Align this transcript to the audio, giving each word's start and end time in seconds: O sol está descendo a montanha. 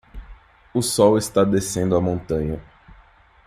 O 0.73 0.81
sol 0.81 1.15
está 1.15 1.43
descendo 1.43 1.95
a 1.95 2.01
montanha. 2.01 2.59